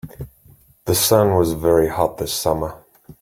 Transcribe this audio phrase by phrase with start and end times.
[0.85, 2.75] The sun was very hot this summer.